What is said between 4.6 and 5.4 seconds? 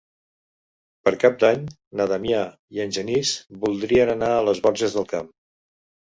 Borges del Camp.